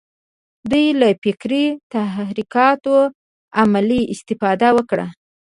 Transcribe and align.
دوی 0.69 0.87
له 0.99 1.09
فکري 1.23 1.65
تحرکاتو 1.93 2.97
عملي 3.61 4.01
استفاده 4.13 4.69
وکړه. 4.77 5.07